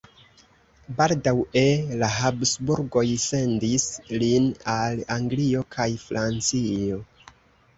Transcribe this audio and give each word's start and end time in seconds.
Baldaŭe 1.01 1.61
la 2.03 2.09
Habsburgoj 2.13 3.03
sendis 3.25 3.85
lin 4.25 4.49
al 4.77 5.05
Anglio 5.17 5.63
kaj 5.77 5.87
Francio. 6.07 6.99